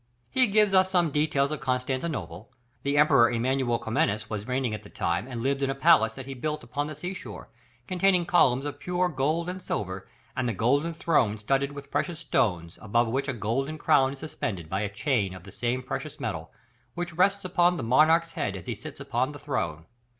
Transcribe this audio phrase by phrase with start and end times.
[0.31, 2.51] He gives us some details of Constantinople;
[2.81, 6.25] the Emperor Emmanuel Comnenus was reigning at that time and lived in a palace that
[6.25, 7.49] he had built upon the sea shore,
[7.85, 12.79] containing columns of pure gold and silver, and "the golden throne studded with precious stones,
[12.81, 16.51] above which a golden crown is suspended by a chain of the same precious metal,
[16.95, 19.85] which rests upon the monarch's head as he sits upon the throne."